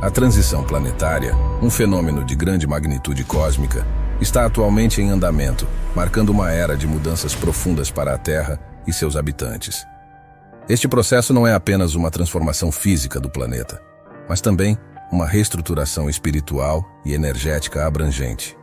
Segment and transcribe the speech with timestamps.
[0.00, 3.84] A transição planetária, um fenômeno de grande magnitude cósmica,
[4.20, 9.16] está atualmente em andamento, marcando uma era de mudanças profundas para a Terra e seus
[9.16, 9.84] habitantes.
[10.68, 13.82] Este processo não é apenas uma transformação física do planeta,
[14.28, 14.78] mas também
[15.10, 18.56] uma reestruturação espiritual e energética abrangente.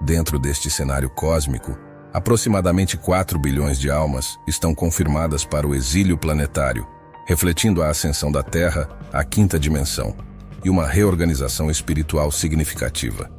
[0.00, 1.78] Dentro deste cenário cósmico,
[2.12, 6.84] aproximadamente 4 bilhões de almas estão confirmadas para o exílio planetário,
[7.24, 10.25] refletindo a ascensão da Terra à quinta dimensão
[10.66, 13.30] e uma reorganização espiritual significativa.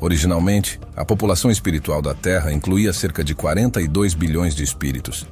[0.00, 5.24] Originalmente, a população espiritual da Terra incluía cerca de 42 bilhões de espíritos,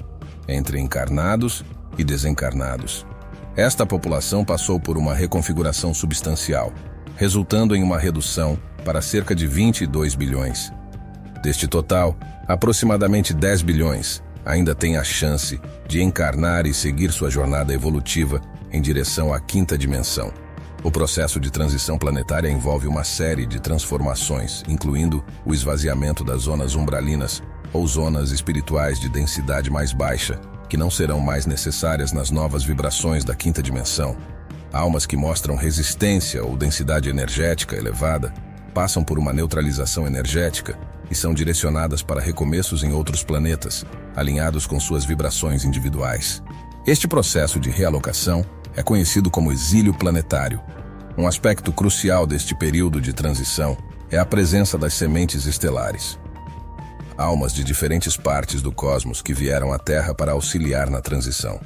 [0.47, 1.65] entre encarnados
[1.99, 3.05] e desencarnados.
[3.57, 6.73] Esta população passou por uma reconfiguração substancial,
[7.17, 10.73] resultando em uma redução para cerca de 22 bilhões.
[11.43, 17.75] Deste total, aproximadamente 10 bilhões ainda têm a chance de encarnar e seguir sua jornada
[17.75, 20.46] evolutiva em direção à quinta dimensão.
[20.87, 26.77] O processo de transição planetária envolve uma série de transformações, incluindo o esvaziamento das zonas
[26.77, 27.43] umbralinas
[27.73, 33.25] ou zonas espirituais de densidade mais baixa, que não serão mais necessárias nas novas vibrações
[33.25, 34.17] da quinta dimensão.
[34.73, 38.33] Almas que mostram resistência ou densidade energética elevada
[38.73, 40.79] passam por uma neutralização energética
[41.11, 46.41] e são direcionadas para recomeços em outros planetas, alinhados com suas vibrações individuais.
[46.87, 50.61] Este processo de realocação é conhecido como exílio planetário.
[51.17, 53.77] Um aspecto crucial deste período de transição
[54.11, 56.19] é a presença das sementes estelares
[57.17, 61.61] almas de diferentes partes do cosmos que vieram à Terra para auxiliar na transição.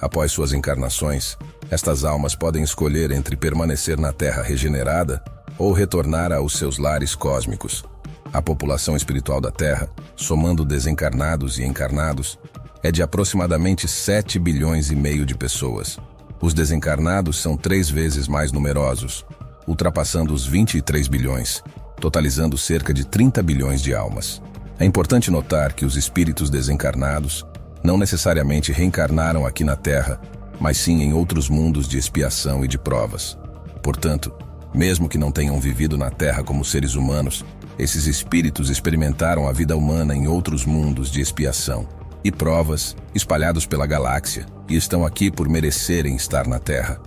[0.00, 1.38] Após suas encarnações,
[1.70, 5.22] estas almas podem escolher entre permanecer na Terra regenerada
[5.58, 7.84] ou retornar aos seus lares cósmicos.
[8.32, 12.38] A população espiritual da Terra, somando desencarnados e encarnados,
[12.82, 15.98] é de aproximadamente 7 bilhões e meio de pessoas.
[16.42, 19.24] Os desencarnados são três vezes mais numerosos,
[19.64, 21.62] ultrapassando os 23 bilhões,
[22.00, 24.42] totalizando cerca de 30 bilhões de almas.
[24.76, 27.46] É importante notar que os espíritos desencarnados
[27.84, 30.20] não necessariamente reencarnaram aqui na Terra,
[30.58, 33.38] mas sim em outros mundos de expiação e de provas.
[33.80, 34.32] Portanto,
[34.74, 37.44] mesmo que não tenham vivido na Terra como seres humanos,
[37.78, 43.86] esses espíritos experimentaram a vida humana em outros mundos de expiação e provas espalhados pela
[43.86, 47.00] galáxia e estão aqui por merecerem estar na Terra.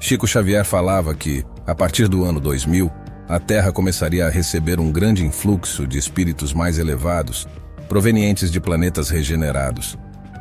[0.00, 2.90] Chico Xavier falava que, a partir do ano 2000,
[3.26, 7.48] a Terra começaria a receber um grande influxo de espíritos mais elevados,
[7.88, 9.96] provenientes de planetas regenerados.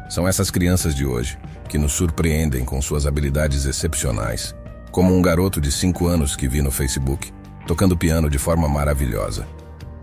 [0.09, 1.37] São essas crianças de hoje
[1.69, 4.53] que nos surpreendem com suas habilidades excepcionais,
[4.91, 7.31] como um garoto de 5 anos que vi no Facebook,
[7.65, 9.47] tocando piano de forma maravilhosa.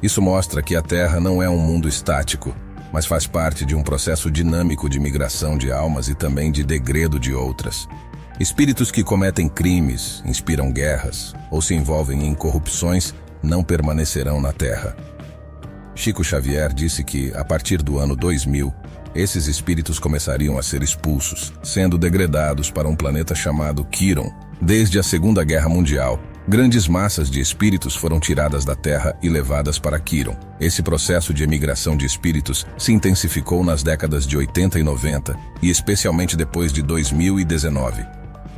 [0.02, 2.54] Isso mostra que a Terra não é um mundo estático,
[2.92, 7.18] mas faz parte de um processo dinâmico de migração de almas e também de degredo
[7.18, 7.88] de outras.
[8.38, 14.96] Espíritos que cometem crimes, inspiram guerras ou se envolvem em corrupções não permanecerão na Terra.
[15.94, 18.72] Chico Xavier disse que, a partir do ano 2000,
[19.14, 24.32] esses espíritos começariam a ser expulsos, sendo degradados para um planeta chamado Quiron.
[24.62, 26.20] Desde a Segunda Guerra Mundial,
[26.50, 30.36] grandes massas de espíritos foram tiradas da Terra e levadas para Quiron.
[30.58, 35.70] Esse processo de emigração de espíritos se intensificou nas décadas de 80 e 90, e
[35.70, 38.04] especialmente depois de 2019.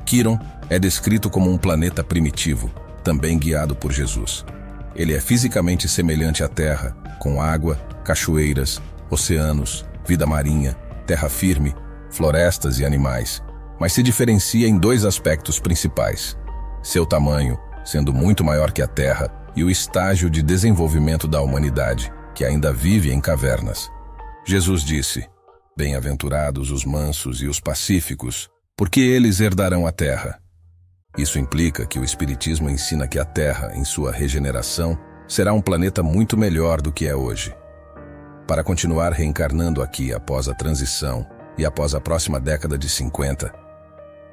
[0.06, 0.38] Quiron
[0.70, 2.70] é descrito como um planeta primitivo,
[3.04, 4.42] também guiado por Jesus.
[4.96, 8.80] Ele é fisicamente semelhante à Terra, com água, cachoeiras,
[9.10, 10.74] oceanos, vida marinha,
[11.06, 11.74] terra firme,
[12.10, 13.42] florestas e animais,
[13.78, 16.38] mas se diferencia em dois aspectos principais:
[16.82, 22.12] seu tamanho, sendo muito maior que a Terra, e o estágio de desenvolvimento da humanidade,
[22.34, 23.90] que ainda vive em cavernas.
[24.44, 25.28] Jesus disse:
[25.76, 30.38] Bem-aventurados os mansos e os pacíficos, porque eles herdarão a terra.
[31.16, 36.02] Isso implica que o Espiritismo ensina que a Terra, em sua regeneração, será um planeta
[36.02, 37.54] muito melhor do que é hoje.
[38.46, 41.26] Para continuar reencarnando aqui após a transição
[41.58, 43.52] e após a próxima década de 50,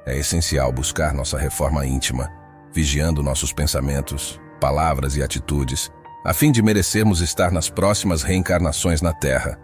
[0.05, 2.31] é essencial buscar nossa reforma íntima,
[2.73, 5.91] vigiando nossos pensamentos, palavras e atitudes,
[6.23, 9.59] a fim de merecermos estar nas próximas reencarnações na Terra,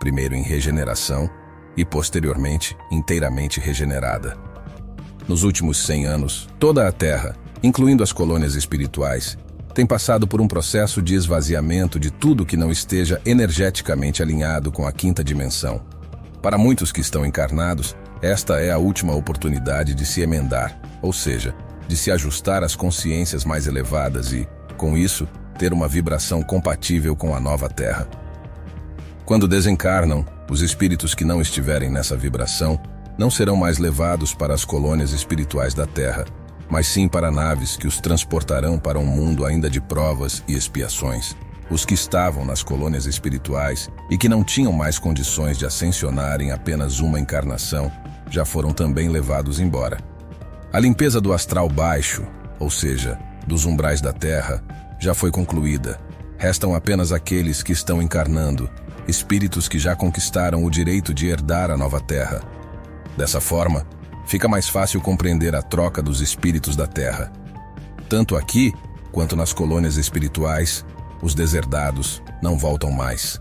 [0.00, 1.28] primeiro em regeneração
[1.76, 4.36] e posteriormente inteiramente regenerada.
[5.28, 9.36] Nos últimos 100 anos, toda a Terra, incluindo as colônias espirituais,
[9.74, 14.86] tem passado por um processo de esvaziamento de tudo que não esteja energeticamente alinhado com
[14.86, 15.80] a quinta dimensão.
[16.42, 21.54] Para muitos que estão encarnados, esta é a última oportunidade de se emendar, ou seja,
[21.88, 24.46] de se ajustar às consciências mais elevadas e,
[24.76, 25.26] com isso,
[25.58, 28.06] ter uma vibração compatível com a nova Terra.
[29.24, 32.80] Quando desencarnam, os espíritos que não estiverem nessa vibração
[33.18, 36.24] não serão mais levados para as colônias espirituais da Terra,
[36.70, 41.36] mas sim para naves que os transportarão para um mundo ainda de provas e expiações.
[41.70, 46.50] Os que estavam nas colônias espirituais e que não tinham mais condições de ascensionar em
[46.50, 47.92] apenas uma encarnação
[48.30, 49.98] já foram também levados embora.
[50.70, 52.26] A limpeza do astral baixo,
[52.58, 54.62] ou seja, dos umbrais da Terra,
[55.00, 55.98] já foi concluída.
[56.36, 58.68] Restam apenas aqueles que estão encarnando,
[59.08, 62.42] espíritos que já conquistaram o direito de herdar a nova Terra.
[63.16, 63.86] Dessa forma,
[64.26, 67.32] fica mais fácil compreender a troca dos espíritos da Terra.
[68.06, 68.74] Tanto aqui
[69.10, 70.84] quanto nas colônias espirituais,
[71.22, 73.40] os deserdados não voltam mais.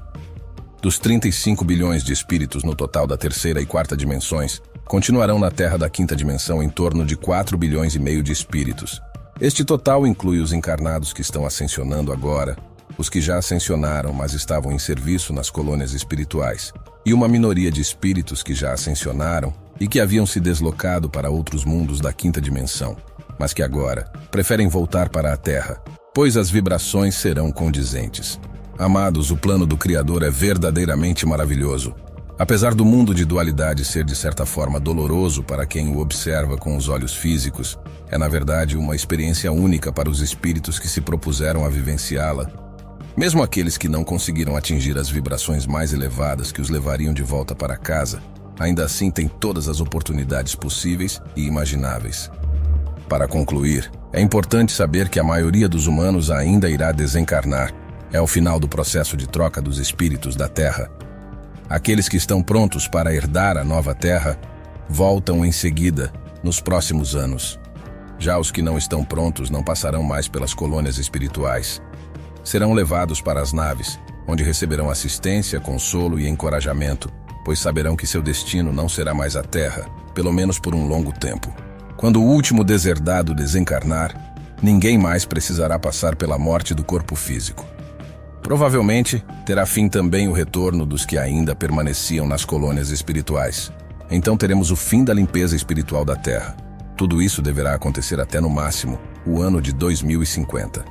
[0.81, 5.77] Dos 35 bilhões de espíritos no total da terceira e quarta dimensões, continuarão na Terra
[5.77, 9.01] da quinta dimensão em torno de 4 bilhões e meio de espíritos.
[9.39, 12.57] Este total inclui os encarnados que estão ascensionando agora,
[12.97, 16.73] os que já ascensionaram, mas estavam em serviço nas colônias espirituais,
[17.05, 21.63] e uma minoria de espíritos que já ascensionaram e que haviam se deslocado para outros
[21.63, 22.97] mundos da quinta dimensão,
[23.37, 25.79] mas que agora preferem voltar para a Terra,
[26.13, 28.39] pois as vibrações serão condizentes.
[28.79, 31.93] Amados, o plano do Criador é verdadeiramente maravilhoso.
[32.39, 36.77] Apesar do mundo de dualidade ser de certa forma doloroso para quem o observa com
[36.77, 37.79] os olhos físicos,
[38.11, 42.47] é na verdade uma experiência única para os espíritos que se propuseram a vivenciá-la.
[43.17, 47.55] Mesmo aqueles que não conseguiram atingir as vibrações mais elevadas que os levariam de volta
[47.55, 48.21] para casa,
[48.59, 52.29] ainda assim têm todas as oportunidades possíveis e imagináveis.
[53.09, 57.73] Para concluir, é importante saber que a maioria dos humanos ainda irá desencarnar.
[58.13, 60.87] É o final do processo de troca dos espíritos da Terra.
[61.69, 64.39] Aqueles que estão prontos para herdar a nova Terra
[64.87, 67.59] voltam em seguida, nos próximos anos.
[68.17, 71.81] Já os que não estão prontos não passarão mais pelas colônias espirituais.
[72.41, 77.11] Serão levados para as naves, onde receberão assistência, consolo e encorajamento,
[77.43, 81.11] pois saberão que seu destino não será mais a Terra, pelo menos por um longo
[81.11, 81.53] tempo.
[81.97, 87.65] Quando o último deserdado desencarnar, ninguém mais precisará passar pela morte do corpo físico.
[88.47, 93.73] Provavelmente terá fim também o retorno dos que ainda permaneciam nas colônias espirituais.
[94.09, 96.55] Então teremos o fim da limpeza espiritual da Terra.
[96.95, 100.85] Tudo isso deverá acontecer até no máximo o ano de 2050.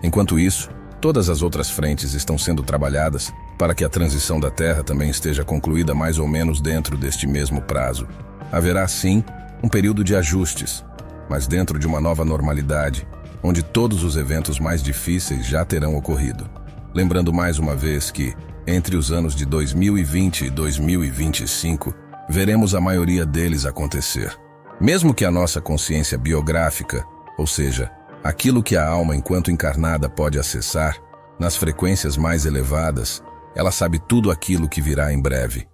[0.00, 0.70] Enquanto isso,
[1.00, 5.44] todas as outras frentes estão sendo trabalhadas para que a transição da Terra também esteja
[5.44, 8.06] concluída mais ou menos dentro deste mesmo prazo.
[8.52, 9.24] Haverá, sim,
[9.60, 10.84] um período de ajustes,
[11.28, 13.04] mas dentro de uma nova normalidade,
[13.42, 16.61] onde todos os eventos mais difíceis já terão ocorrido.
[16.94, 18.34] Lembrando mais uma vez que,
[18.66, 21.94] entre os anos de 2020 e 2025,
[22.28, 24.36] veremos a maioria deles acontecer.
[24.80, 27.04] Mesmo que a nossa consciência biográfica,
[27.38, 27.90] ou seja,
[28.22, 30.96] aquilo que a alma enquanto encarnada pode acessar,
[31.38, 33.22] nas frequências mais elevadas,
[33.54, 35.66] ela sabe tudo aquilo que virá em breve.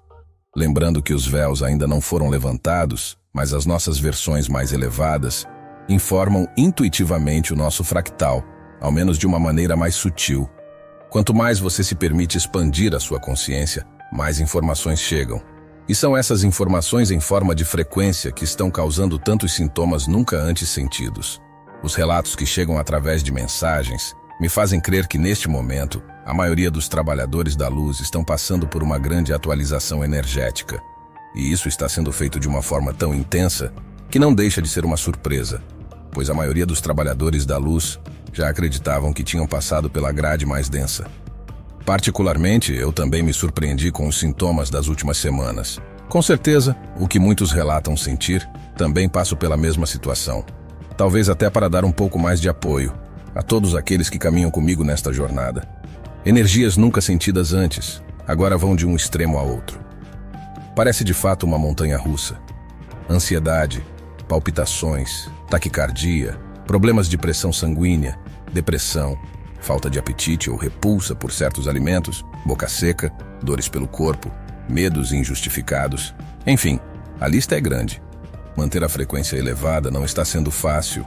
[0.56, 5.47] Lembrando que os véus ainda não foram levantados, mas as nossas versões mais elevadas
[5.88, 8.44] informam intuitivamente o nosso fractal,
[8.81, 10.49] ao menos de uma maneira mais sutil.
[11.10, 15.40] Quanto mais você se permite expandir a sua consciência, mais informações chegam.
[15.88, 20.69] E são essas informações em forma de frequência que estão causando tantos sintomas nunca antes
[20.69, 21.40] sentidos.
[21.82, 26.70] Os relatos que chegam através de mensagens me fazem crer que neste momento a maioria
[26.70, 30.78] dos trabalhadores da luz estão passando por uma grande atualização energética.
[31.34, 33.72] E isso está sendo feito de uma forma tão intensa
[34.10, 35.62] que não deixa de ser uma surpresa,
[36.12, 37.98] pois a maioria dos trabalhadores da luz
[38.32, 41.06] já acreditavam que tinham passado pela grade mais densa.
[41.85, 45.81] Particularmente, eu também me surpreendi com os sintomas das últimas semanas.
[46.08, 50.44] Com certeza, o que muitos relatam sentir, também passo pela mesma situação.
[50.97, 52.93] Talvez até para dar um pouco mais de apoio
[53.35, 55.69] a todos aqueles que caminham comigo nesta jornada.
[56.27, 59.81] Energias nunca sentidas antes, agora vão de um extremo a outro.
[60.75, 62.37] Parece de fato uma montanha russa.
[63.08, 63.82] Ansiedade,
[64.29, 66.37] palpitações, taquicardia,
[66.69, 68.17] problemas de pressão sanguínea,
[68.53, 69.19] depressão,
[69.60, 74.31] falta de apetite ou repulsa por certos alimentos, boca seca, dores pelo corpo,
[74.69, 76.15] medos injustificados.
[76.46, 76.79] Enfim,
[77.20, 78.01] a lista é grande.
[78.56, 81.05] Manter a frequência elevada não está sendo fácil,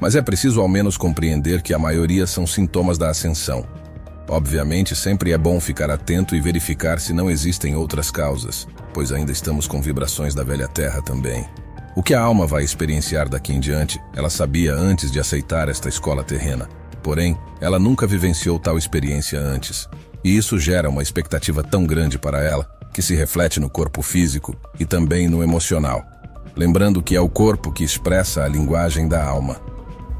[0.00, 3.64] mas é preciso ao menos compreender que a maioria são sintomas da ascensão
[4.28, 9.32] Obviamente, sempre é bom ficar atento e verificar se não existem outras causas, pois ainda
[9.32, 11.44] estamos com vibrações da velha Terra também.
[11.94, 15.90] O que a alma vai experienciar daqui em diante, ela sabia antes de aceitar esta
[15.90, 16.66] escola terrena.
[17.02, 19.88] Porém, ela nunca vivenciou tal experiência antes.
[20.24, 24.56] E isso gera uma expectativa tão grande para ela, que se reflete no corpo físico
[24.80, 26.02] e também no emocional.
[26.56, 29.60] Lembrando que é o corpo que expressa a linguagem da alma.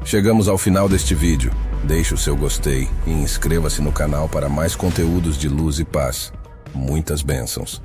[0.05, 1.51] Chegamos ao final deste vídeo.
[1.85, 6.31] Deixe o seu gostei e inscreva-se no canal para mais conteúdos de luz e paz.
[6.73, 7.81] Muitas bênçãos.